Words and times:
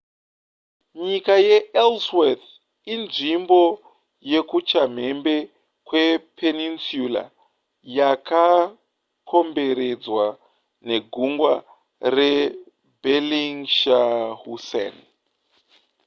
nyika 1.05 1.33
yeellsworth 1.47 2.47
inzvimbo 2.93 3.61
yekuchamhembe 4.31 5.35
kwepeninsula 5.87 7.23
yakakomberedzwa 7.97 10.25
negungwa 10.87 11.53
rebellingshausen 12.15 14.95